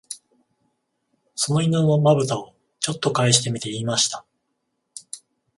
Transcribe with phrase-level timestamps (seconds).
[1.35, 4.25] その犬の眼ぶたを、ちょっとかえしてみて言いました